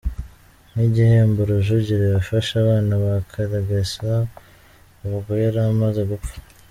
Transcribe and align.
Nk’igihembo, 0.71 1.39
Rujugiro 1.49 2.05
yafashe 2.15 2.51
abana 2.63 2.93
ba 3.03 3.13
Karegesa 3.31 4.09
ubwo 5.05 5.31
yari 5.43 5.59
amaze 5.71 6.01
gupfa. 6.11 6.35